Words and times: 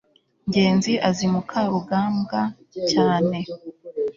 ngenzi 0.47 0.93
azi 1.09 1.25
mukarugambwa 1.33 2.41
cyane 2.91 3.37